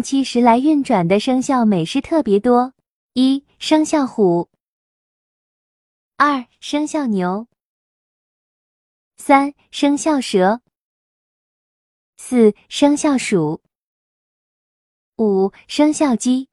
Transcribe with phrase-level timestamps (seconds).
[0.00, 2.74] 期时来运转的生肖美事特别多。
[3.14, 4.50] 一生肖虎。
[6.16, 7.48] 二生肖牛。
[9.16, 10.60] 三生肖蛇。
[12.18, 13.62] 四生肖鼠。
[15.16, 16.49] 五生肖鸡。